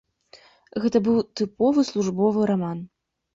[0.85, 2.83] Гэта быў тыповы службовы раман.